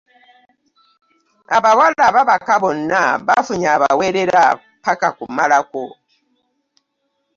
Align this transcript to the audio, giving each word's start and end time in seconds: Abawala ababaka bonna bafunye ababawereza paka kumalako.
Abawala 1.57 2.01
ababaka 2.09 2.53
bonna 2.63 3.01
bafunye 3.27 3.67
ababawereza 3.75 4.43
paka 4.83 5.09
kumalako. 5.17 5.83